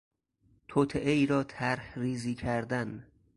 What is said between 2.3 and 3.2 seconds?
کردن